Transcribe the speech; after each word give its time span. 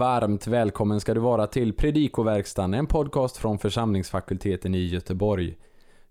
Varmt 0.00 0.46
välkommen 0.46 1.00
ska 1.00 1.14
du 1.14 1.20
vara 1.20 1.46
till 1.46 1.72
Predikoverkstan, 1.72 2.74
en 2.74 2.86
podcast 2.86 3.36
från 3.36 3.58
församlingsfakulteten 3.58 4.74
i 4.74 4.86
Göteborg. 4.86 5.56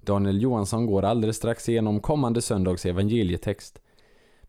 Daniel 0.01 0.41
Johansson 0.41 0.85
går 0.85 1.03
alldeles 1.03 1.37
strax 1.37 1.69
igenom 1.69 1.99
kommande 1.99 2.41
söndags 2.41 2.85
evangelietext. 2.85 3.81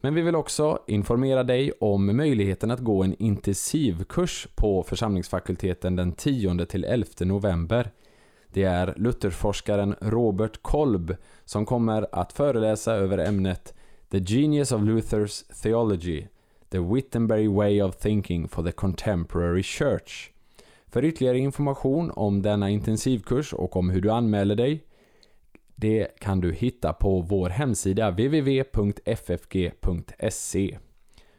Men 0.01 0.15
vi 0.15 0.23
vill 0.23 0.37
också 0.37 0.79
informera 0.87 1.43
dig 1.43 1.73
om 1.81 2.17
möjligheten 2.17 2.71
att 2.71 2.81
gå 2.81 3.03
en 3.03 3.23
intensivkurs 3.23 4.49
på 4.55 4.83
församlingsfakulteten 4.83 5.97
den 5.97 6.15
10-11 6.15 7.25
november. 7.25 7.91
Det 8.53 8.65
är 8.65 8.95
Lutherforskaren 8.97 9.95
Robert 10.01 10.63
Kolb 10.63 11.17
som 11.45 11.67
kommer 11.67 12.07
att 12.13 12.33
föreläsa 12.33 12.93
över 12.95 13.19
ämnet 13.19 13.75
The 14.11 14.19
Genius 14.19 14.73
of 14.73 14.81
Luther's 14.81 15.63
Theology 15.63 16.27
The 16.71 16.79
Wittenberg 16.79 17.49
Way 17.49 17.83
of 17.83 17.97
Thinking 17.97 18.49
for 18.49 18.63
the 18.63 18.73
Contemporary 18.73 19.63
Church. 19.63 20.31
För 20.89 21.05
ytterligare 21.05 21.39
information 21.39 22.11
om 22.11 22.43
denna 22.43 22.71
intensivkurs 22.71 23.53
och 23.53 23.77
om 23.77 23.91
hur 23.91 24.01
du 24.01 24.11
anmäler 24.11 24.55
dig 24.55 24.85
det 25.75 26.09
kan 26.19 26.41
du 26.41 26.53
hitta 26.53 26.93
på 26.93 27.21
vår 27.21 27.49
hemsida 27.49 28.11
www.ffg.se. 28.11 28.69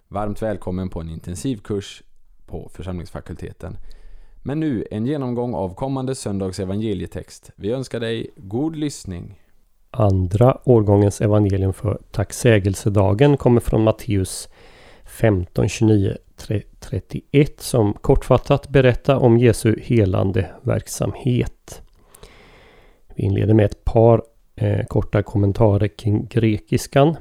Varmt 0.08 0.42
välkommen 0.42 0.90
på 0.90 1.00
en 1.02 1.10
intensivkurs 1.10 2.04
på 2.46 2.70
församlingsfakulteten. 2.74 3.78
Men 4.44 4.60
nu 4.60 4.86
en 4.92 5.06
genomgång 5.06 5.54
av 5.54 5.76
kommande 5.76 6.16
söndags 6.16 6.60
evangelietext. 6.60 7.52
Vi 7.56 7.72
önskar 7.72 8.00
dig 8.00 8.30
god 8.36 8.76
lyssning. 8.76 9.42
Andra 9.92 10.58
årgångens 10.64 11.22
evangelium 11.22 11.74
för 11.74 12.02
tacksägelsedagen 12.12 13.38
kommer 13.38 13.62
från 13.62 13.84
Matteus 13.84 14.50
15, 15.12 15.70
29, 15.70 16.18
31 16.80 17.62
som 17.62 17.94
kortfattat 17.94 18.70
berättar 18.70 19.16
om 19.16 19.38
Jesu 19.38 19.76
helande 19.82 20.50
verksamhet. 20.62 21.82
Vi 23.16 23.24
inleder 23.24 23.54
med 23.54 23.66
ett 23.66 23.84
par 23.84 24.22
eh, 24.56 24.86
korta 24.86 25.24
kommentarer 25.24 25.88
kring 25.88 26.26
grekiskan. 26.26 27.16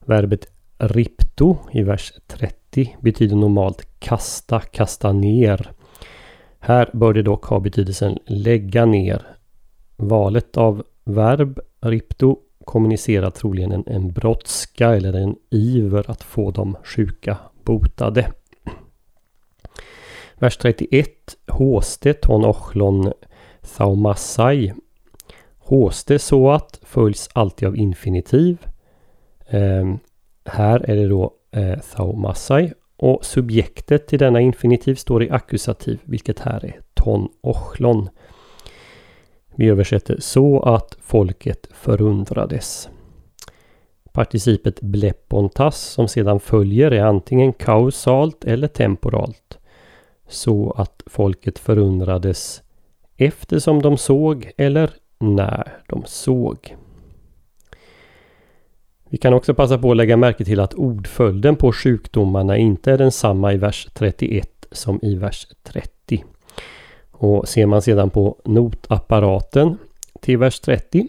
Verbet 0.00 0.46
ripto 0.78 1.56
i 1.72 1.82
vers 1.82 2.12
30 2.26 2.96
betyder 3.00 3.36
normalt 3.36 3.86
kasta, 3.98 4.60
kasta 4.60 5.12
ner. 5.12 5.70
Här 6.58 6.90
bör 6.92 7.14
det 7.14 7.22
dock 7.22 7.44
ha 7.44 7.60
betydelsen 7.60 8.18
lägga 8.26 8.84
ner. 8.84 9.36
Valet 9.96 10.56
av 10.56 10.82
verb 11.04 11.60
ripto 11.80 12.38
kommunicerar 12.64 13.30
troligen 13.30 13.72
en, 13.72 13.84
en 13.86 14.12
brådska 14.12 14.88
eller 14.94 15.12
en 15.12 15.36
iver 15.50 16.10
att 16.10 16.22
få 16.22 16.50
de 16.50 16.76
sjuka 16.84 17.36
botade. 17.64 18.32
Vers 20.38 20.56
31. 20.56 21.08
Håste 21.48 22.12
ton 22.12 22.44
ochlon 22.44 23.12
thaumassai. 23.76 24.72
Håste 25.58 26.18
så 26.18 26.50
att 26.50 26.80
följs 26.82 27.28
alltid 27.32 27.68
av 27.68 27.76
infinitiv. 27.76 28.66
Eh, 29.46 29.94
här 30.44 30.90
är 30.90 30.96
det 30.96 31.08
då 31.08 31.32
eh, 31.50 31.78
thaumassai 31.78 32.72
och 32.96 33.24
subjektet 33.24 34.06
till 34.06 34.18
denna 34.18 34.40
infinitiv 34.40 34.94
står 34.94 35.22
i 35.22 35.30
ackusativ 35.30 35.98
vilket 36.04 36.38
här 36.38 36.64
är 36.64 36.80
ton 36.94 37.28
ochlon. 37.40 38.08
Vi 39.54 39.68
översätter 39.68 40.16
så 40.20 40.60
att 40.60 40.96
folket 41.00 41.68
förundrades. 41.72 42.88
Participet 44.12 44.80
blepontas 44.80 45.80
som 45.80 46.08
sedan 46.08 46.40
följer 46.40 46.90
är 46.90 47.04
antingen 47.04 47.52
kausalt 47.52 48.44
eller 48.44 48.68
temporalt. 48.68 49.58
Så 50.28 50.70
att 50.70 51.02
folket 51.06 51.58
förundrades 51.58 52.62
eftersom 53.16 53.82
de 53.82 53.96
såg 53.98 54.50
eller 54.56 54.90
när 55.18 55.78
de 55.88 56.02
såg. 56.06 56.76
Vi 59.08 59.18
kan 59.18 59.34
också 59.34 59.54
passa 59.54 59.78
på 59.78 59.90
att 59.90 59.96
lägga 59.96 60.16
märke 60.16 60.44
till 60.44 60.60
att 60.60 60.74
ordföljden 60.74 61.56
på 61.56 61.72
sjukdomarna 61.72 62.56
inte 62.56 62.92
är 62.92 62.98
densamma 62.98 63.52
i 63.52 63.56
vers 63.56 63.88
31 63.94 64.66
som 64.72 64.98
i 65.02 65.14
vers 65.14 65.46
30. 65.62 66.24
Och 67.22 67.48
ser 67.48 67.66
man 67.66 67.82
sedan 67.82 68.10
på 68.10 68.36
notapparaten 68.44 69.78
till 70.20 70.38
vers 70.38 70.60
30 70.60 71.08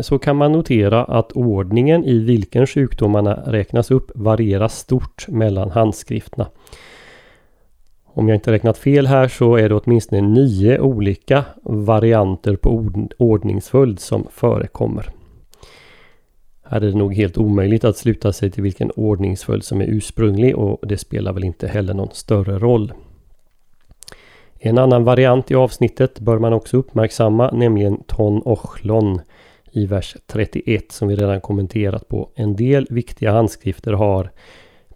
så 0.00 0.18
kan 0.18 0.36
man 0.36 0.52
notera 0.52 1.04
att 1.04 1.32
ordningen 1.32 2.04
i 2.04 2.18
vilken 2.18 2.66
sjukdomarna 2.66 3.42
räknas 3.46 3.90
upp 3.90 4.10
varierar 4.14 4.68
stort 4.68 5.28
mellan 5.28 5.70
handskrifterna. 5.70 6.46
Om 8.04 8.28
jag 8.28 8.36
inte 8.36 8.52
räknat 8.52 8.78
fel 8.78 9.06
här 9.06 9.28
så 9.28 9.56
är 9.56 9.68
det 9.68 9.74
åtminstone 9.74 10.20
nio 10.20 10.80
olika 10.80 11.44
varianter 11.62 12.56
på 12.56 12.90
ordningsföljd 13.18 14.00
som 14.00 14.26
förekommer. 14.30 15.10
Här 16.64 16.80
är 16.80 16.86
det 16.86 16.98
nog 16.98 17.14
helt 17.14 17.38
omöjligt 17.38 17.84
att 17.84 17.96
sluta 17.96 18.32
sig 18.32 18.50
till 18.50 18.62
vilken 18.62 18.90
ordningsföljd 18.90 19.64
som 19.64 19.80
är 19.80 19.86
ursprunglig 19.86 20.56
och 20.56 20.88
det 20.88 20.98
spelar 20.98 21.32
väl 21.32 21.44
inte 21.44 21.68
heller 21.68 21.94
någon 21.94 22.10
större 22.12 22.58
roll. 22.58 22.92
En 24.66 24.78
annan 24.78 25.04
variant 25.04 25.50
i 25.50 25.54
avsnittet 25.54 26.20
bör 26.20 26.38
man 26.38 26.52
också 26.52 26.76
uppmärksamma, 26.76 27.50
nämligen 27.50 28.02
ton 28.06 28.42
ochlon 28.44 29.20
i 29.72 29.86
vers 29.86 30.16
31 30.26 30.92
som 30.92 31.08
vi 31.08 31.16
redan 31.16 31.40
kommenterat 31.40 32.08
på. 32.08 32.30
En 32.34 32.56
del 32.56 32.86
viktiga 32.90 33.32
handskrifter 33.32 33.92
har 33.92 34.30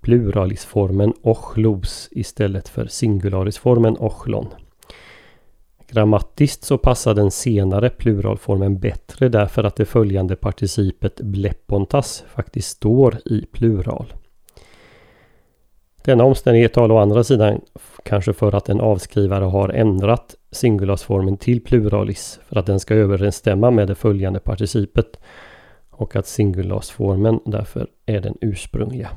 pluralisformen 0.01 1.13
ochlos 1.23 2.09
istället 2.11 2.69
för 2.69 2.87
singularisformen 2.87 3.97
ochlon. 3.99 4.47
Grammatiskt 5.89 6.65
så 6.65 6.79
passar 6.79 7.15
den 7.15 7.31
senare 7.31 7.91
pluralformen 7.91 8.79
bättre 8.79 9.29
därför 9.29 9.65
att 9.65 9.77
det 9.77 9.85
följande 9.85 10.37
participet 10.37 11.21
blepontas 11.21 12.25
faktiskt 12.29 12.69
står 12.69 13.19
i 13.25 13.47
plural. 13.53 14.13
Denna 16.05 16.25
omständighet 16.25 16.73
talar 16.73 16.95
å 16.95 16.99
andra 16.99 17.25
sidan 17.25 17.61
kanske 18.09 18.33
för 18.33 18.55
att 18.55 18.69
en 18.69 18.81
avskrivare 18.81 19.45
har 19.45 19.69
ändrat 19.69 20.35
singulasformen 20.51 21.37
till 21.37 21.65
pluralis 21.65 22.41
för 22.49 22.59
att 22.59 22.67
den 22.67 22.81
ska 22.81 22.95
överensstämma 22.95 23.71
med 23.71 23.89
det 23.89 23.95
följande 23.95 24.41
participet 24.41 25.21
och 25.91 26.17
att 26.17 26.27
singulasformen 26.27 27.41
därför 27.45 27.87
är 28.07 28.21
den 28.21 28.37
ursprungliga. 28.41 29.11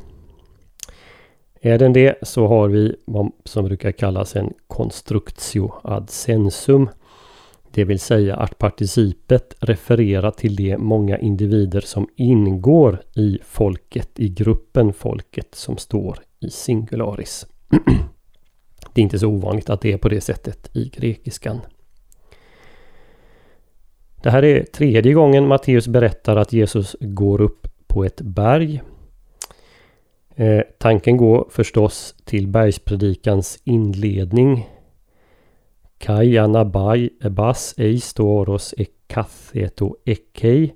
Är 1.62 1.78
den 1.78 1.94
det 1.94 2.16
så 2.22 2.48
har 2.48 2.68
vi 2.68 2.96
vad 3.06 3.32
som 3.46 3.66
brukar 3.66 3.92
kallas 3.92 4.36
en 4.36 4.54
constructio 4.68 5.72
ad 5.84 6.10
sensum. 6.10 6.90
Det 7.72 7.84
vill 7.84 8.00
säga 8.00 8.36
att 8.36 8.58
participet 8.58 9.56
refererar 9.60 10.32
till 10.32 10.56
de 10.56 10.78
många 10.78 11.18
individer 11.18 11.82
som 11.82 12.08
ingår 12.16 13.02
i 13.16 13.40
folket, 13.46 14.10
i 14.20 14.30
gruppen 14.30 14.94
folket 14.94 15.56
som 15.56 15.78
står 15.78 16.20
i 16.40 16.50
singularis. 16.50 17.48
det 18.94 19.02
är 19.02 19.04
inte 19.04 19.20
så 19.20 19.28
ovanligt 19.28 19.70
att 19.70 19.82
det 19.82 19.94
är 19.94 19.98
på 19.98 20.10
det 20.10 20.22
sättet 20.22 20.70
i 20.74 20.90
grekiskan. 20.90 21.62
Det 24.24 24.30
här 24.30 24.44
är 24.44 24.64
tredje 24.64 25.14
gången 25.14 25.48
Matteus 25.48 25.88
berättar 25.88 26.36
att 26.36 26.54
Jesus 26.54 26.96
går 27.00 27.42
upp 27.42 27.68
på 27.88 28.06
ett 28.06 28.22
berg. 28.22 28.82
Eh, 30.36 30.62
tanken 30.78 31.18
går 31.18 31.48
förstås 31.52 32.16
till 32.26 32.48
bergspredikans 32.48 33.60
inledning. 33.64 34.70
Kai 35.98 36.38
anabai 36.38 37.10
ebas 37.22 37.74
eis 37.78 38.14
toros 38.14 38.74
ekatheto 38.78 39.96
ekei. 40.06 40.74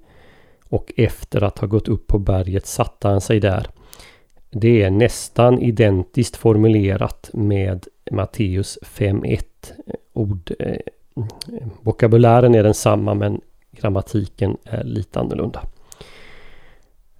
Och 0.69 0.93
efter 0.97 1.43
att 1.43 1.59
ha 1.59 1.67
gått 1.67 1.87
upp 1.87 2.07
på 2.07 2.19
berget 2.19 2.65
satte 2.65 3.07
han 3.07 3.21
sig 3.21 3.39
där. 3.39 3.67
Det 4.57 4.81
är 4.81 4.89
nästan 4.89 5.61
identiskt 5.61 6.35
formulerat 6.35 7.29
med 7.33 7.87
Matteus 8.11 8.79
5.1. 8.81 9.43
Ord, 10.13 10.51
eh, 10.59 10.77
vokabulären 11.81 12.55
är 12.55 12.63
densamma 12.63 13.13
men 13.13 13.41
grammatiken 13.71 14.57
är 14.63 14.83
lite 14.83 15.19
annorlunda. 15.19 15.61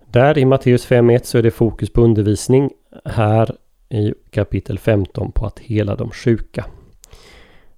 Där 0.06 0.38
i 0.38 0.46
Matteus 0.46 0.88
5.1 0.88 1.24
så 1.24 1.38
är 1.38 1.44
det 1.44 1.52
fokus 1.52 1.90
på 1.90 2.02
undervisning. 2.02 2.70
Här 3.06 3.56
i 3.90 4.14
kapitel 4.30 4.80
15 4.80 5.32
på 5.32 5.46
att 5.46 5.60
hela 5.60 5.96
de 5.96 6.12
sjuka. 6.12 6.66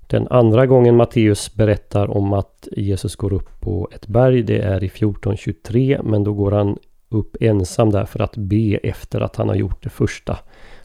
Den 0.08 0.28
andra 0.28 0.66
gången 0.66 0.96
Matteus 0.96 1.56
berättar 1.56 2.18
om 2.18 2.34
att 2.34 2.68
Jesus 2.72 3.16
går 3.16 3.34
upp 3.34 3.62
på 3.62 3.90
ett 3.92 4.08
berg 4.08 4.44
det 4.44 4.60
är 4.60 4.84
i 4.84 4.88
14.23 4.88 6.04
men 6.04 6.24
då 6.24 6.34
går 6.34 6.52
han 6.52 6.78
upp 7.10 7.38
ensam 7.40 7.90
där 7.90 8.06
för 8.06 8.22
att 8.22 8.38
be 8.38 8.78
efter 8.84 9.22
att 9.22 9.36
han 9.36 9.50
har 9.50 9.56
gjort 9.56 9.84
det 9.84 9.90
första 9.90 10.40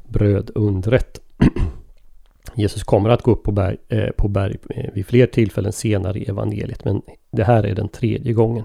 brödundret. 0.08 1.20
Jesus 2.54 2.82
kommer 2.82 3.10
att 3.10 3.22
gå 3.22 3.30
upp 3.30 3.42
på 3.42 3.52
berg, 3.52 3.76
eh, 3.88 4.10
på 4.10 4.28
berg 4.28 4.56
eh, 4.70 4.90
vid 4.94 5.06
fler 5.06 5.26
tillfällen 5.26 5.72
senare 5.72 6.18
i 6.18 6.28
evangeliet 6.28 6.84
men 6.84 7.02
det 7.32 7.44
här 7.44 7.66
är 7.66 7.74
den 7.74 7.88
tredje 7.88 8.32
gången. 8.32 8.64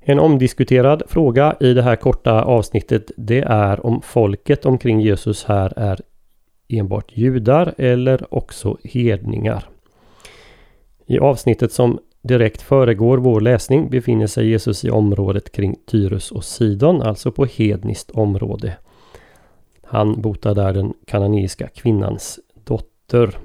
En 0.00 0.18
omdiskuterad 0.18 1.02
fråga 1.06 1.56
i 1.60 1.74
det 1.74 1.82
här 1.82 1.96
korta 1.96 2.42
avsnittet 2.42 3.10
det 3.16 3.40
är 3.40 3.86
om 3.86 4.02
folket 4.02 4.66
omkring 4.66 5.00
Jesus 5.00 5.44
här 5.44 5.72
är 5.76 6.00
enbart 6.68 7.16
judar 7.16 7.74
eller 7.78 8.34
också 8.34 8.78
hedningar. 8.84 9.68
I 11.06 11.18
avsnittet 11.18 11.72
som 11.72 11.98
direkt 12.26 12.62
föregår 12.62 13.18
vår 13.18 13.40
läsning 13.40 13.90
befinner 13.90 14.26
sig 14.26 14.48
Jesus 14.48 14.84
i 14.84 14.90
området 14.90 15.52
kring 15.52 15.76
Tyrus 15.86 16.30
och 16.30 16.44
Sidon, 16.44 17.02
alltså 17.02 17.32
på 17.32 17.44
hedniskt 17.44 18.10
område. 18.10 18.76
Han 19.82 20.20
botar 20.20 20.54
där 20.54 20.72
den 20.72 20.94
kananeiska 21.06 21.68
kvinnans 21.68 22.40
dotter. 22.64 23.38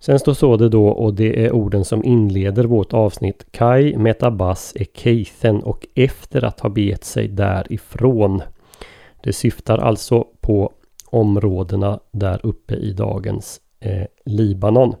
Sen 0.00 0.18
står 0.18 0.34
så 0.34 0.56
det 0.56 0.68
då 0.68 0.88
och 0.88 1.14
det 1.14 1.44
är 1.44 1.52
orden 1.52 1.84
som 1.84 2.04
inleder 2.04 2.64
vårt 2.64 2.92
avsnitt. 2.92 3.46
Kai 3.50 3.96
metabas 3.96 4.72
är 4.76 4.86
keithen 4.94 5.62
och 5.62 5.86
efter 5.94 6.44
att 6.44 6.60
ha 6.60 6.68
begett 6.68 7.04
sig 7.04 7.28
därifrån. 7.28 8.42
Det 9.22 9.32
syftar 9.32 9.78
alltså 9.78 10.26
på 10.40 10.72
områdena 11.06 12.00
där 12.12 12.40
uppe 12.42 12.74
i 12.74 12.92
dagens 12.92 13.60
eh, 13.80 14.06
Libanon. 14.24 14.94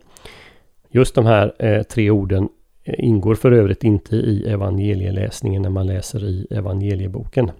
Just 0.96 1.14
de 1.14 1.26
här 1.26 1.54
eh, 1.58 1.82
tre 1.82 2.10
orden 2.10 2.48
eh, 2.84 2.94
ingår 2.98 3.34
för 3.34 3.52
övrigt 3.52 3.84
inte 3.84 4.16
i 4.16 4.48
evangelieläsningen 4.48 5.62
när 5.62 5.70
man 5.70 5.86
läser 5.86 6.24
i 6.24 6.46
evangelieboken. 6.50 7.50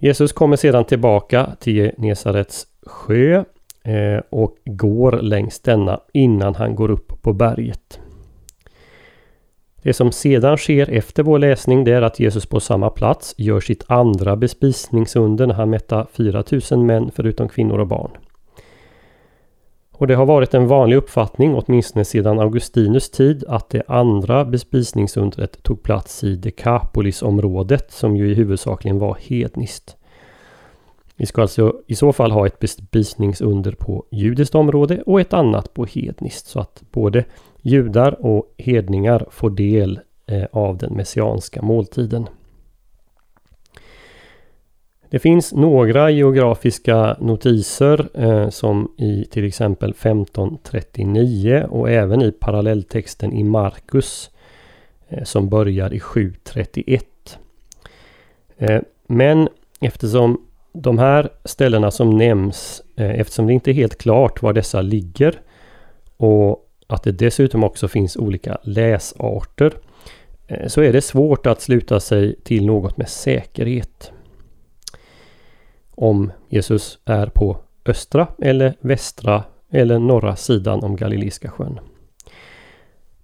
Jesus 0.00 0.32
kommer 0.32 0.56
sedan 0.56 0.84
tillbaka 0.84 1.56
till 1.60 1.74
Genesarets 1.74 2.66
sjö 2.86 3.44
eh, 3.84 4.22
och 4.30 4.56
går 4.64 5.12
längs 5.12 5.60
denna 5.60 6.00
innan 6.12 6.54
han 6.54 6.74
går 6.74 6.90
upp 6.90 7.22
på 7.22 7.32
berget. 7.32 8.00
Det 9.82 9.92
som 9.92 10.12
sedan 10.12 10.56
sker 10.56 10.90
efter 10.90 11.22
vår 11.22 11.38
läsning 11.38 11.84
det 11.84 11.92
är 11.92 12.02
att 12.02 12.20
Jesus 12.20 12.46
på 12.46 12.60
samma 12.60 12.90
plats 12.90 13.34
gör 13.38 13.60
sitt 13.60 13.84
andra 13.86 14.36
bespisningsunder 14.36 15.46
när 15.46 15.54
han 15.54 15.70
mättar 15.70 16.06
4000 16.12 16.86
män 16.86 17.10
förutom 17.14 17.48
kvinnor 17.48 17.78
och 17.78 17.86
barn. 17.86 18.10
Och 20.00 20.06
det 20.06 20.14
har 20.14 20.26
varit 20.26 20.54
en 20.54 20.66
vanlig 20.66 20.96
uppfattning, 20.96 21.54
åtminstone 21.54 22.04
sedan 22.04 22.40
Augustinus 22.40 23.10
tid, 23.10 23.44
att 23.48 23.70
det 23.70 23.82
andra 23.88 24.44
bespisningsundret 24.44 25.62
tog 25.62 25.82
plats 25.82 26.24
i 26.24 26.36
Dekapolisområdet 26.36 27.92
som 27.92 28.16
ju 28.16 28.30
i 28.30 28.34
huvudsakligen 28.34 28.98
var 28.98 29.18
hedniskt. 29.20 29.96
Vi 31.16 31.26
ska 31.26 31.42
alltså 31.42 31.80
i 31.86 31.94
så 31.94 32.12
fall 32.12 32.30
ha 32.30 32.46
ett 32.46 32.58
bespisningsunder 32.58 33.72
på 33.72 34.04
judiskt 34.10 34.54
område 34.54 35.02
och 35.06 35.20
ett 35.20 35.32
annat 35.32 35.74
på 35.74 35.84
hedniskt 35.84 36.46
så 36.46 36.60
att 36.60 36.82
både 36.92 37.24
judar 37.62 38.26
och 38.26 38.54
hedningar 38.58 39.26
får 39.30 39.50
del 39.50 40.00
eh, 40.26 40.44
av 40.52 40.76
den 40.76 40.92
messianska 40.92 41.62
måltiden. 41.62 42.28
Det 45.10 45.18
finns 45.18 45.52
några 45.52 46.10
geografiska 46.10 47.16
notiser 47.20 48.08
eh, 48.14 48.48
som 48.48 48.92
i 48.96 49.24
till 49.24 49.44
exempel 49.44 49.90
1539 49.90 51.66
och 51.70 51.90
även 51.90 52.22
i 52.22 52.32
parallelltexten 52.32 53.32
i 53.32 53.44
Markus 53.44 54.30
eh, 55.08 55.24
som 55.24 55.48
börjar 55.48 55.94
i 55.94 56.00
731. 56.00 57.38
Eh, 58.58 58.80
men 59.06 59.48
eftersom 59.80 60.40
de 60.72 60.98
här 60.98 61.28
ställena 61.44 61.90
som 61.90 62.16
nämns, 62.16 62.82
eh, 62.96 63.20
eftersom 63.20 63.46
det 63.46 63.52
inte 63.52 63.70
är 63.70 63.74
helt 63.74 63.98
klart 63.98 64.42
var 64.42 64.52
dessa 64.52 64.80
ligger 64.80 65.40
och 66.16 66.66
att 66.86 67.02
det 67.02 67.12
dessutom 67.12 67.64
också 67.64 67.88
finns 67.88 68.16
olika 68.16 68.58
läsarter 68.62 69.72
eh, 70.46 70.66
så 70.66 70.80
är 70.80 70.92
det 70.92 71.02
svårt 71.02 71.46
att 71.46 71.60
sluta 71.60 72.00
sig 72.00 72.36
till 72.44 72.66
något 72.66 72.96
med 72.96 73.08
säkerhet 73.08 74.12
om 76.00 76.32
Jesus 76.48 76.98
är 77.04 77.26
på 77.26 77.56
östra 77.86 78.26
eller 78.38 78.74
västra 78.80 79.44
eller 79.70 79.98
norra 79.98 80.36
sidan 80.36 80.84
om 80.84 80.96
Galileiska 80.96 81.50
sjön. 81.50 81.80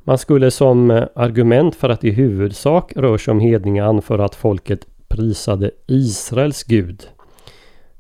Man 0.05 0.19
skulle 0.19 0.51
som 0.51 1.07
argument 1.15 1.75
för 1.75 1.89
att 1.89 2.05
i 2.05 2.11
huvudsak 2.11 2.93
rör 2.97 3.19
sig 3.19 3.33
om 3.33 3.41
hedningar 3.41 3.85
anföra 3.85 4.25
att 4.25 4.35
folket 4.35 4.87
prisade 5.09 5.71
Israels 5.87 6.65
Gud. 6.65 7.09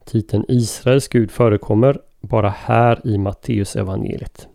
Titeln 0.04 0.44
Israels 0.48 1.08
Gud 1.08 1.30
förekommer 1.30 2.00
bara 2.20 2.48
här 2.48 3.00
i 3.04 3.18
Matteusevangeliet. 3.18 4.48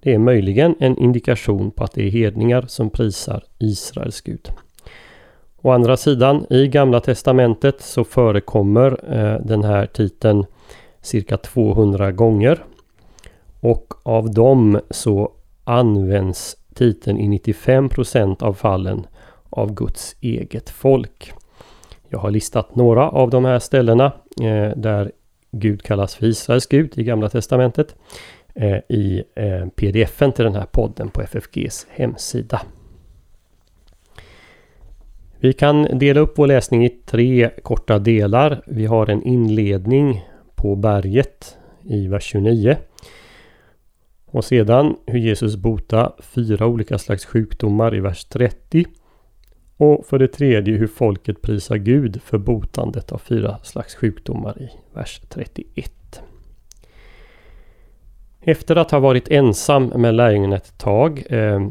Det 0.00 0.14
är 0.14 0.18
möjligen 0.18 0.74
en 0.80 0.98
indikation 0.98 1.70
på 1.70 1.84
att 1.84 1.92
det 1.92 2.06
är 2.06 2.10
hedningar 2.10 2.64
som 2.68 2.90
prisar 2.90 3.44
Israels 3.58 4.20
Gud. 4.20 4.48
Å 5.64 5.70
andra 5.70 5.96
sidan, 5.96 6.46
i 6.50 6.68
Gamla 6.68 7.00
Testamentet 7.00 7.80
så 7.80 8.04
förekommer 8.04 9.14
eh, 9.16 9.46
den 9.46 9.64
här 9.64 9.86
titeln 9.86 10.46
cirka 11.00 11.36
200 11.36 12.12
gånger. 12.12 12.64
Och 13.60 13.94
av 14.02 14.30
dem 14.30 14.80
så 14.90 15.32
används 15.64 16.56
titeln 16.74 17.18
i 17.18 17.38
95% 17.38 18.42
av 18.42 18.54
fallen 18.54 19.06
av 19.50 19.74
Guds 19.74 20.16
eget 20.20 20.70
folk. 20.70 21.32
Jag 22.08 22.18
har 22.18 22.30
listat 22.30 22.76
några 22.76 23.08
av 23.08 23.30
de 23.30 23.44
här 23.44 23.58
ställena 23.58 24.12
eh, 24.40 24.76
där 24.76 25.12
Gud 25.50 25.82
kallas 25.82 26.14
för 26.14 26.26
Israels 26.26 26.66
Gud 26.66 26.98
i 26.98 27.04
Gamla 27.04 27.28
Testamentet 27.28 27.94
eh, 28.54 28.78
i 28.88 29.22
eh, 29.34 29.66
pdfen 29.68 30.32
till 30.32 30.44
den 30.44 30.54
här 30.54 30.66
podden 30.66 31.08
på 31.08 31.22
FFGs 31.22 31.86
hemsida. 31.90 32.60
Vi 35.42 35.52
kan 35.52 35.98
dela 35.98 36.20
upp 36.20 36.38
vår 36.38 36.46
läsning 36.46 36.84
i 36.84 36.88
tre 36.88 37.50
korta 37.62 37.98
delar. 37.98 38.62
Vi 38.66 38.86
har 38.86 39.10
en 39.10 39.22
inledning 39.22 40.24
på 40.54 40.76
berget 40.76 41.56
i 41.82 42.06
vers 42.06 42.24
29. 42.24 42.76
Och 44.26 44.44
sedan 44.44 44.96
hur 45.06 45.18
Jesus 45.18 45.56
botar 45.56 46.12
fyra 46.18 46.66
olika 46.66 46.98
slags 46.98 47.24
sjukdomar 47.24 47.96
i 47.96 48.00
vers 48.00 48.24
30. 48.24 48.84
Och 49.76 50.06
för 50.06 50.18
det 50.18 50.28
tredje 50.28 50.76
hur 50.76 50.86
folket 50.86 51.42
prisar 51.42 51.76
Gud 51.76 52.22
för 52.22 52.38
botandet 52.38 53.12
av 53.12 53.18
fyra 53.18 53.58
slags 53.62 53.94
sjukdomar 53.94 54.62
i 54.62 54.70
vers 54.94 55.20
31. 55.28 56.22
Efter 58.40 58.76
att 58.76 58.90
ha 58.90 58.98
varit 58.98 59.28
ensam 59.28 59.86
med 59.86 60.14
lärjungarna 60.14 60.56
ett 60.56 60.78
tag, 60.78 61.24
eh, 61.28 61.68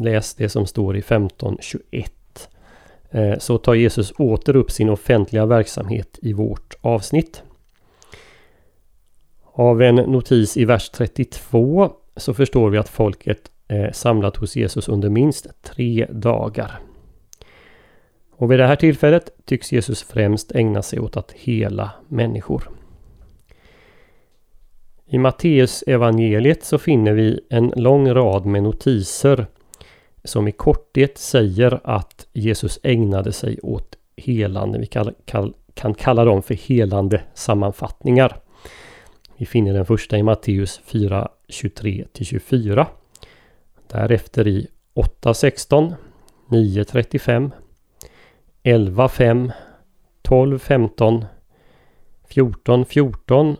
läs 0.00 0.34
det 0.34 0.48
som 0.48 0.66
står 0.66 0.96
i 0.96 1.00
15.21 1.00 2.23
Eh, 3.14 3.38
så 3.38 3.58
tar 3.58 3.74
Jesus 3.74 4.12
åter 4.18 4.56
upp 4.56 4.70
sin 4.70 4.88
offentliga 4.88 5.46
verksamhet 5.46 6.18
i 6.22 6.32
vårt 6.32 6.74
avsnitt. 6.80 7.42
Av 9.52 9.82
en 9.82 9.94
notis 9.94 10.56
i 10.56 10.64
vers 10.64 10.90
32 10.90 11.92
så 12.16 12.34
förstår 12.34 12.70
vi 12.70 12.78
att 12.78 12.88
folket 12.88 13.50
är 13.68 13.92
samlat 13.92 14.36
hos 14.36 14.56
Jesus 14.56 14.88
under 14.88 15.08
minst 15.08 15.46
tre 15.62 16.06
dagar. 16.10 16.80
Och 18.36 18.50
vid 18.50 18.58
det 18.58 18.66
här 18.66 18.76
tillfället 18.76 19.30
tycks 19.44 19.72
Jesus 19.72 20.02
främst 20.02 20.52
ägna 20.52 20.82
sig 20.82 20.98
åt 20.98 21.16
att 21.16 21.32
hela 21.32 21.90
människor. 22.08 22.70
I 25.06 25.18
Matteus 25.18 25.84
evangeliet 25.86 26.64
så 26.64 26.78
finner 26.78 27.12
vi 27.12 27.40
en 27.50 27.72
lång 27.76 28.08
rad 28.08 28.46
med 28.46 28.62
notiser 28.62 29.46
som 30.24 30.48
i 30.48 30.52
korthet 30.52 31.18
säger 31.18 31.80
att 31.84 32.26
Jesus 32.32 32.78
ägnade 32.82 33.32
sig 33.32 33.58
åt 33.62 33.96
helande. 34.16 34.78
Vi 34.78 34.86
kan, 34.86 35.14
kan, 35.24 35.54
kan 35.74 35.94
kalla 35.94 36.24
dem 36.24 36.42
för 36.42 36.54
helande 36.54 37.22
sammanfattningar. 37.34 38.36
Vi 39.36 39.46
finner 39.46 39.74
den 39.74 39.86
första 39.86 40.18
i 40.18 40.22
Matteus 40.22 40.80
4, 40.84 41.28
23-24. 41.48 42.86
Därefter 43.86 44.48
i 44.48 44.66
8, 44.94 45.34
16, 45.34 45.94
9, 46.48 46.84
35, 46.84 47.50
11, 48.62 49.08
5, 49.08 49.52
12, 50.22 50.58
15, 50.58 51.24
14, 52.28 52.84
14 52.84 53.56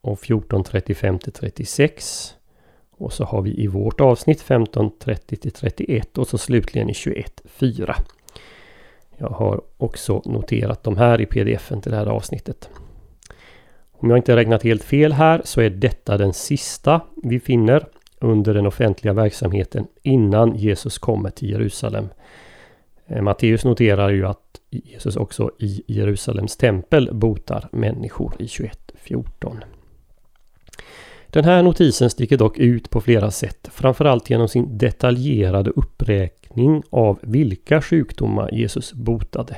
och 0.00 0.20
14, 0.20 0.64
35 0.64 1.18
36 1.18 2.34
och 3.02 3.12
så 3.12 3.24
har 3.24 3.42
vi 3.42 3.62
i 3.62 3.66
vårt 3.66 4.00
avsnitt 4.00 4.40
1530 4.40 5.36
till 5.36 5.52
31 5.52 6.18
och 6.18 6.28
så 6.28 6.38
slutligen 6.38 6.90
i 6.90 6.92
21.4. 6.92 7.94
Jag 9.16 9.28
har 9.28 9.60
också 9.76 10.22
noterat 10.24 10.82
de 10.82 10.96
här 10.96 11.20
i 11.20 11.26
pdfen 11.26 11.80
till 11.80 11.90
det 11.90 11.98
här 11.98 12.06
avsnittet. 12.06 12.70
Om 13.92 14.10
jag 14.10 14.18
inte 14.18 14.36
räknat 14.36 14.62
helt 14.62 14.84
fel 14.84 15.12
här 15.12 15.42
så 15.44 15.60
är 15.60 15.70
detta 15.70 16.18
den 16.18 16.32
sista 16.32 17.00
vi 17.22 17.40
finner 17.40 17.86
under 18.18 18.54
den 18.54 18.66
offentliga 18.66 19.12
verksamheten 19.12 19.86
innan 20.02 20.56
Jesus 20.56 20.98
kommer 20.98 21.30
till 21.30 21.50
Jerusalem. 21.50 22.08
Eh, 23.06 23.22
Matteus 23.22 23.64
noterar 23.64 24.10
ju 24.10 24.26
att 24.26 24.60
Jesus 24.70 25.16
också 25.16 25.50
i 25.58 25.82
Jerusalems 25.86 26.56
tempel 26.56 27.08
botar 27.12 27.68
människor 27.72 28.34
i 28.38 28.46
21.14. 28.46 29.81
Den 31.32 31.44
här 31.44 31.62
notisen 31.62 32.10
sticker 32.10 32.36
dock 32.36 32.58
ut 32.58 32.90
på 32.90 33.00
flera 33.00 33.30
sätt, 33.30 33.68
framförallt 33.72 34.30
genom 34.30 34.48
sin 34.48 34.78
detaljerade 34.78 35.70
uppräkning 35.70 36.82
av 36.90 37.18
vilka 37.22 37.82
sjukdomar 37.82 38.54
Jesus 38.54 38.92
botade. 38.92 39.56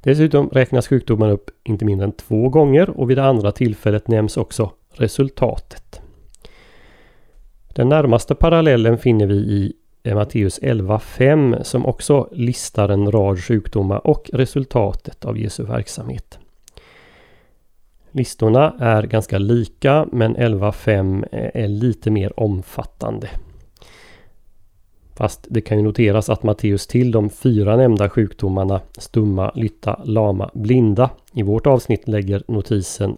Dessutom 0.00 0.48
räknas 0.48 0.88
sjukdomen 0.88 1.30
upp 1.30 1.50
inte 1.64 1.84
mindre 1.84 2.04
än 2.04 2.12
två 2.12 2.48
gånger 2.48 2.90
och 2.90 3.10
vid 3.10 3.16
det 3.16 3.24
andra 3.24 3.52
tillfället 3.52 4.08
nämns 4.08 4.36
också 4.36 4.72
resultatet. 4.92 6.00
Den 7.74 7.88
närmaste 7.88 8.34
parallellen 8.34 8.98
finner 8.98 9.26
vi 9.26 9.34
i 9.34 9.74
Matteus 10.14 10.60
11.5 10.60 11.62
som 11.62 11.86
också 11.86 12.28
listar 12.32 12.88
en 12.88 13.12
rad 13.12 13.40
sjukdomar 13.40 14.06
och 14.06 14.30
resultatet 14.32 15.24
av 15.24 15.38
Jesu 15.38 15.62
verksamhet. 15.64 16.38
Listorna 18.18 18.74
är 18.78 19.02
ganska 19.02 19.38
lika 19.38 20.06
men 20.12 20.36
11.5 20.36 21.28
eh, 21.32 21.62
är 21.64 21.68
lite 21.68 22.10
mer 22.10 22.40
omfattande. 22.40 23.28
Fast 25.14 25.46
det 25.50 25.60
kan 25.60 25.78
ju 25.78 25.84
noteras 25.84 26.30
att 26.30 26.42
Matteus 26.42 26.86
till 26.86 27.10
de 27.10 27.30
fyra 27.30 27.76
nämnda 27.76 28.08
sjukdomarna 28.08 28.80
stumma, 28.98 29.52
lytta, 29.54 30.00
lama, 30.04 30.50
blinda 30.54 31.10
i 31.32 31.42
vårt 31.42 31.66
avsnitt 31.66 32.08
lägger 32.08 32.42
notisen 32.48 33.16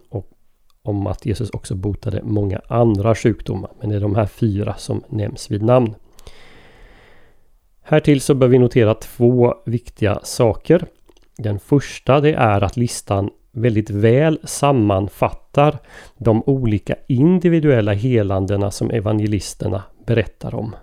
om 0.83 1.07
att 1.07 1.25
Jesus 1.25 1.49
också 1.49 1.75
botade 1.75 2.21
många 2.23 2.61
andra 2.67 3.15
sjukdomar. 3.15 3.71
Men 3.79 3.89
det 3.89 3.95
är 3.95 3.99
de 3.99 4.15
här 4.15 4.25
fyra 4.25 4.75
som 4.77 5.03
nämns 5.09 5.51
vid 5.51 5.63
namn. 5.63 5.95
Härtill 7.81 8.21
så 8.21 8.33
bör 8.33 8.47
vi 8.47 8.59
notera 8.59 8.93
två 8.93 9.55
viktiga 9.65 10.19
saker. 10.23 10.85
Den 11.37 11.59
första 11.59 12.19
det 12.19 12.33
är 12.33 12.61
att 12.61 12.77
listan 12.77 13.29
väldigt 13.51 13.89
väl 13.89 14.39
sammanfattar 14.43 15.77
de 16.17 16.43
olika 16.45 16.95
individuella 17.07 17.93
helandena 17.93 18.71
som 18.71 18.91
evangelisterna 18.91 19.83
berättar 20.05 20.55
om. 20.55 20.75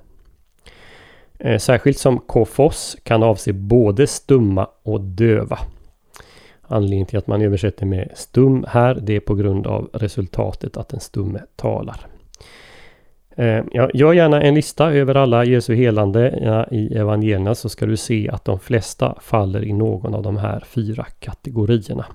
Eh, 1.39 1.59
särskilt 1.59 1.99
som 1.99 2.19
kofos 2.19 2.97
kan 3.03 3.23
avse 3.23 3.53
både 3.53 4.07
stumma 4.07 4.69
och 4.83 5.01
döva. 5.01 5.59
Anledningen 6.63 7.07
till 7.07 7.19
att 7.19 7.27
man 7.27 7.43
översätter 7.43 7.87
med 7.87 8.11
stum 8.15 8.65
här 8.69 8.99
det 9.03 9.17
är 9.17 9.21
på 9.21 9.35
grund 9.35 9.67
av 9.67 9.91
resultatet 9.93 10.77
att 10.77 10.89
den 10.89 11.01
stumme 11.01 11.43
talar. 11.57 12.07
Eh, 13.37 13.65
Jag 13.73 13.91
gör 13.95 14.13
gärna 14.13 14.43
en 14.43 14.55
lista 14.55 14.93
över 14.93 15.15
alla 15.15 15.45
Jesu 15.45 15.75
helande 15.75 16.67
i 16.71 16.95
evangelierna 16.95 17.55
så 17.55 17.69
ska 17.69 17.87
du 17.87 17.97
se 17.97 18.29
att 18.29 18.45
de 18.45 18.59
flesta 18.59 19.15
faller 19.21 19.65
i 19.65 19.73
någon 19.73 20.15
av 20.15 20.23
de 20.23 20.37
här 20.37 20.65
fyra 20.67 21.05
kategorierna. 21.05 22.07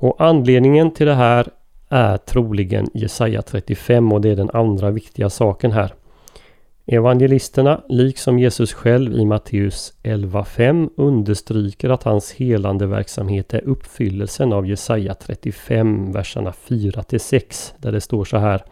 Och 0.00 0.16
anledningen 0.18 0.90
till 0.90 1.06
det 1.06 1.14
här 1.14 1.48
är 1.88 2.16
troligen 2.16 2.86
Jesaja 2.94 3.42
35 3.42 4.12
och 4.12 4.20
det 4.20 4.30
är 4.30 4.36
den 4.36 4.50
andra 4.52 4.90
viktiga 4.90 5.30
saken 5.30 5.72
här. 5.72 5.94
Evangelisterna, 6.86 7.80
liksom 7.88 8.38
Jesus 8.38 8.72
själv 8.72 9.12
i 9.12 9.24
Matteus 9.24 9.92
11.5, 10.02 10.90
understryker 10.96 11.90
att 11.90 12.02
hans 12.02 12.32
helande 12.32 12.86
verksamhet 12.86 13.54
är 13.54 13.64
uppfyllelsen 13.64 14.52
av 14.52 14.66
Jesaja 14.66 15.14
35, 15.14 16.12
verserna 16.12 16.52
4-6, 16.68 17.72
där 17.76 17.92
det 17.92 18.00
står 18.00 18.24
så 18.24 18.38
här. 18.38 18.64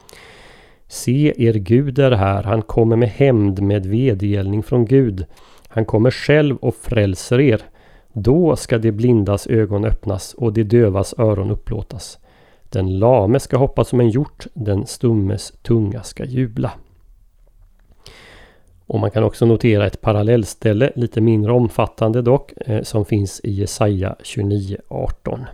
Se, 0.87 1.33
er 1.37 1.53
Gud 1.53 1.99
är 1.99 2.11
här, 2.11 2.43
han 2.43 2.61
kommer 2.61 2.95
med 2.95 3.09
hämnd, 3.09 3.61
med 3.61 3.85
vedergällning 3.85 4.63
från 4.63 4.85
Gud. 4.85 5.25
Han 5.67 5.85
kommer 5.85 6.11
själv 6.11 6.57
och 6.57 6.75
frälser 6.75 7.39
er. 7.39 7.61
Då 8.21 8.55
ska 8.55 8.77
de 8.77 8.91
blindas 8.91 9.47
ögon 9.47 9.85
öppnas 9.85 10.33
och 10.33 10.53
de 10.53 10.63
dövas 10.63 11.13
öron 11.17 11.51
upplåtas. 11.51 12.19
Den 12.69 12.99
lame 12.99 13.39
ska 13.39 13.57
hoppa 13.57 13.83
som 13.83 13.99
en 13.99 14.09
hjort, 14.09 14.47
den 14.53 14.85
stummes 14.85 15.53
tunga 15.61 16.03
ska 16.03 16.25
jubla. 16.25 16.71
Och 18.85 18.99
man 18.99 19.11
kan 19.11 19.23
också 19.23 19.45
notera 19.45 19.87
ett 19.87 20.01
parallellställe, 20.01 20.91
lite 20.95 21.21
mindre 21.21 21.51
omfattande 21.51 22.21
dock, 22.21 22.53
eh, 22.65 22.83
som 22.83 23.05
finns 23.05 23.41
i 23.43 23.51
Jesaja 23.51 24.15
29.18. 24.23 25.45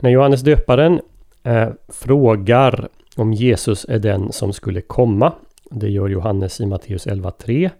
När 0.00 0.10
Johannes 0.10 0.40
döparen 0.40 1.00
eh, 1.42 1.68
frågar 1.88 2.88
om 3.16 3.32
Jesus 3.32 3.86
är 3.88 3.98
den 3.98 4.32
som 4.32 4.52
skulle 4.52 4.80
komma, 4.80 5.32
det 5.70 5.88
gör 5.88 6.08
Johannes 6.08 6.60
i 6.60 6.66
Matteus 6.66 7.06
11.3, 7.06 7.70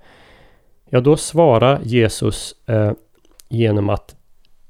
ja 0.91 1.01
då 1.01 1.17
svarar 1.17 1.81
Jesus 1.83 2.55
eh, 2.67 2.93
genom 3.49 3.89
att 3.89 4.17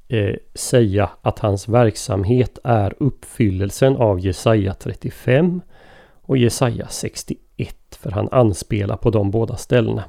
eh, 0.07 0.35
säga 0.53 1.09
att 1.21 1.39
hans 1.39 1.67
verksamhet 1.67 2.59
är 2.63 2.93
uppfyllelsen 2.99 3.95
av 3.95 4.19
Jesaja 4.19 4.73
35 4.73 5.61
och 6.21 6.37
Jesaja 6.37 6.87
61 6.87 7.75
för 7.99 8.11
han 8.11 8.29
anspelar 8.31 8.97
på 8.97 9.09
de 9.09 9.31
båda 9.31 9.55
ställena. 9.55 10.03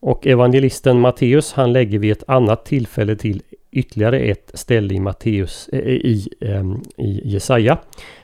Och 0.00 0.26
evangelisten 0.26 1.00
Matteus 1.00 1.52
han 1.52 1.72
lägger 1.72 1.98
vid 1.98 2.12
ett 2.12 2.28
annat 2.28 2.64
tillfälle 2.64 3.16
till 3.16 3.42
ytterligare 3.70 4.18
ett 4.18 4.50
ställe 4.54 4.94
i 4.94 5.00
Matteus 5.00 5.68
eh, 5.68 5.78
i, 5.88 6.28
eh, 6.40 6.64
i 6.96 7.20
Jesaja. 7.24 7.78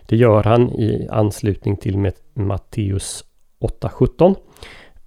Det 0.07 0.17
gör 0.17 0.43
han 0.43 0.71
i 0.71 1.09
anslutning 1.11 1.77
till 1.77 2.13
Matteus 2.35 3.25
8.17 3.61 4.37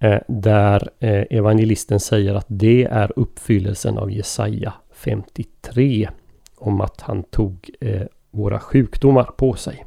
Eh, 0.02 0.20
där 0.28 0.90
eh, 0.98 1.24
evangelisten 1.30 2.00
säger 2.00 2.34
att 2.34 2.46
det 2.48 2.84
är 2.84 3.12
uppfyllelsen 3.16 3.98
av 3.98 4.10
Jesaja 4.10 4.72
53 4.92 6.08
om 6.56 6.80
att 6.80 7.00
han 7.00 7.22
tog 7.22 7.70
eh, 7.80 8.02
våra 8.30 8.60
sjukdomar 8.60 9.24
på 9.24 9.54
sig. 9.54 9.84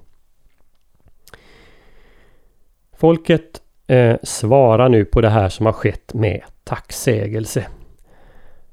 Folket 2.97 3.61
svarar 4.23 4.89
nu 4.89 5.05
på 5.05 5.21
det 5.21 5.29
här 5.29 5.49
som 5.49 5.65
har 5.65 5.73
skett 5.73 6.13
med 6.13 6.41
tacksägelse. 6.63 7.67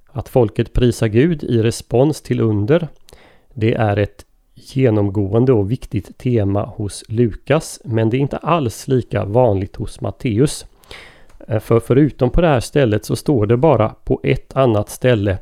Att 0.06 0.28
folket 0.28 0.72
prisar 0.72 1.06
Gud 1.06 1.44
i 1.44 1.62
respons 1.62 2.20
till 2.22 2.40
under. 2.40 2.88
Det 3.54 3.74
är 3.74 3.96
ett 3.96 4.26
genomgående 4.54 5.52
och 5.52 5.70
viktigt 5.70 6.18
tema 6.18 6.64
hos 6.64 7.04
Lukas 7.08 7.80
men 7.84 8.10
det 8.10 8.16
är 8.16 8.18
inte 8.18 8.36
alls 8.36 8.88
lika 8.88 9.24
vanligt 9.24 9.76
hos 9.76 10.00
Matteus. 10.00 10.66
Eh, 11.48 11.60
för 11.60 11.80
förutom 11.80 12.30
på 12.30 12.40
det 12.40 12.46
här 12.46 12.60
stället 12.60 13.04
så 13.04 13.16
står 13.16 13.46
det 13.46 13.56
bara 13.56 13.88
på 13.88 14.20
ett 14.22 14.56
annat 14.56 14.88
ställe 14.88 15.38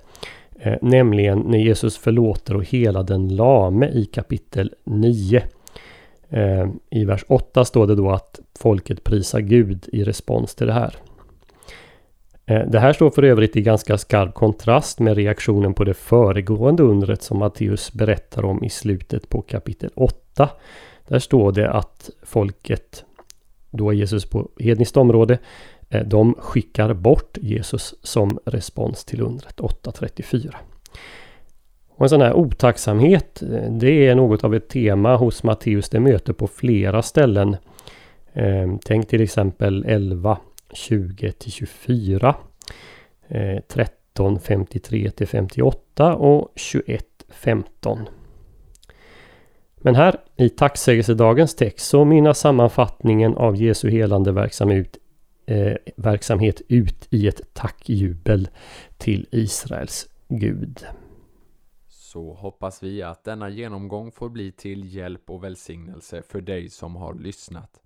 eh, 0.61 0.75
Nämligen 0.83 1.39
när 1.39 1.59
Jesus 1.59 1.99
förlåter 1.99 2.57
och 2.57 2.65
hela 2.65 3.03
den 3.03 3.37
lame 3.37 3.89
i 3.89 4.05
kapitel 4.05 4.75
9. 4.85 5.43
Eh, 6.29 6.69
I 6.91 7.05
vers 7.05 7.25
8 7.29 7.65
står 7.65 7.87
det 7.87 7.95
då 7.95 8.11
att 8.11 8.41
folket 8.59 9.05
prisar 9.05 9.41
Gud 9.41 9.89
i 9.93 10.05
respons 10.05 10.55
till 10.55 10.67
det 10.67 10.73
här. 10.73 10.97
Det 12.67 12.79
här 12.79 12.93
står 12.93 13.11
för 13.11 13.23
övrigt 13.23 13.57
i 13.57 13.63
ganska 13.63 13.99
skarp 13.99 14.35
kontrast 14.35 15.01
med 15.01 15.17
reaktionen 15.17 15.75
på 15.75 15.85
det 15.85 15.95
föregående 15.95 16.83
undret 16.83 17.23
som 17.23 17.39
Matteus 17.39 17.93
berättar 17.93 18.45
om 18.45 18.65
i 18.65 18.71
slutet 18.71 19.29
på 19.29 19.43
kapitel 19.43 19.91
8. 19.95 20.49
Där 21.09 21.19
står 21.19 21.53
det 21.53 21.71
att 21.71 22.11
folket, 22.23 23.05
då 23.71 23.91
är 23.91 23.95
Jesus 23.95 24.25
på 24.25 24.49
hedniskt 24.59 24.97
område, 24.97 25.39
Eh, 25.91 26.07
de 26.07 26.35
skickar 26.39 26.95
bort 26.95 27.39
Jesus 27.41 27.95
som 28.03 28.39
respons 28.45 29.05
till 29.05 29.21
undret 29.23 29.61
8.34. 29.61 30.55
Och 31.89 32.03
en 32.03 32.09
sån 32.09 32.21
här 32.21 32.35
otacksamhet, 32.35 33.43
eh, 33.43 33.73
det 33.73 34.07
är 34.07 34.15
något 34.15 34.45
av 34.45 34.55
ett 34.55 34.69
tema 34.69 35.17
hos 35.17 35.43
Matteus. 35.43 35.89
Det 35.89 36.01
möter 36.01 36.33
på 36.33 36.47
flera 36.47 37.03
ställen. 37.03 37.57
Eh, 38.33 38.75
tänk 38.85 39.09
till 39.09 39.21
exempel 39.21 39.85
11, 39.89 40.39
20 40.73 41.33
till 41.33 41.53
24. 41.53 42.35
13, 43.69 44.41
53 44.41 45.11
till 45.11 45.29
58 45.29 46.15
och 46.15 46.53
21, 46.57 47.07
15. 47.29 47.99
Men 49.77 49.95
här 49.95 50.17
i 50.37 50.49
tacksägelsedagens 50.49 51.55
text 51.55 51.87
så 51.87 52.05
mynnar 52.05 52.33
sammanfattningen 52.33 53.37
av 53.37 53.57
Jesu 53.57 53.91
helande 53.91 54.33
verksamhet, 54.33 54.97
eh, 55.51 55.77
verksamhet 55.97 56.63
ut 56.69 57.07
i 57.11 57.29
ett 57.29 57.55
tackjubel 57.55 58.49
till 58.99 59.27
Israels 59.31 60.09
Gud 60.29 60.87
så 62.11 62.33
hoppas 62.35 62.83
vi 62.83 63.03
att 63.03 63.25
denna 63.25 63.49
genomgång 63.49 64.13
får 64.13 64.29
bli 64.29 64.53
till 64.53 64.95
hjälp 64.95 65.31
och 65.31 65.45
välsignelse 65.45 66.23
för 66.23 66.41
dig 66.41 66.69
som 66.69 66.97
har 66.97 67.15
lyssnat. 67.15 67.81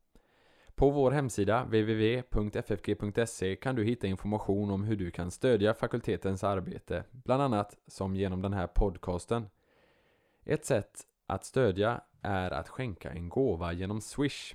På 0.75 0.91
vår 0.91 1.11
hemsida 1.11 1.65
www.ffg.se 1.65 3.57
kan 3.57 3.75
du 3.75 3.85
hitta 3.85 4.07
information 4.07 4.71
om 4.71 4.85
hur 4.85 4.97
du 4.97 5.11
kan 5.11 5.31
stödja 5.31 5.75
fakultetens 5.75 6.45
arbete, 6.45 7.05
bland 7.11 7.43
annat 7.43 7.77
som 7.87 8.17
genom 8.17 8.43
den 8.43 8.53
här 8.53 8.67
podcasten. 8.67 9.47
Ett 10.45 10.65
sätt 10.65 11.01
att 11.27 11.45
stödja 11.45 12.01
är 12.23 12.51
att 12.51 12.69
skänka 12.69 13.11
en 13.11 13.29
gåva 13.29 13.73
genom 13.73 14.01
Swish. 14.01 14.55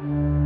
you 0.00 0.41